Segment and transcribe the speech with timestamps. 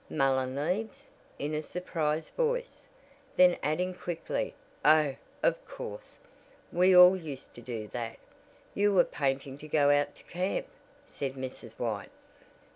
[0.09, 2.87] "Mullen leaves," in a surprised voice,
[3.35, 6.17] then adding quickly, "Oh, of course,
[6.71, 8.17] we all used to do that.
[8.73, 10.65] You were painting to go out to camp,"
[11.05, 11.77] said Mrs.
[11.77, 12.09] White.